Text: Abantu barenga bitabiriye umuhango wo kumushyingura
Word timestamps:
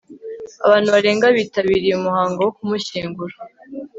Abantu 0.65 0.87
barenga 0.95 1.25
bitabiriye 1.37 1.93
umuhango 1.95 2.39
wo 2.41 2.51
kumushyingura 2.57 3.35